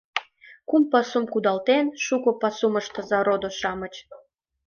Кум 0.69 0.83
пасум 0.91 1.25
кудалтен, 1.33 1.85
шуко 2.05 2.31
пасум 2.41 2.73
ыштыза, 2.81 3.19
родо-шамыч! 3.27 3.93